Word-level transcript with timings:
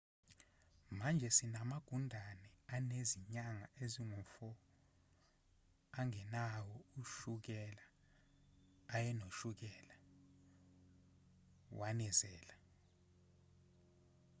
manje 0.99 1.29
sinamagundane 1.37 2.47
anezinyanga 2.75 3.67
ezingu-4 3.83 4.33
angenawo 5.99 6.75
ushukela 7.01 7.85
ayenoshukela 8.95 9.95
wanezela 11.79 12.55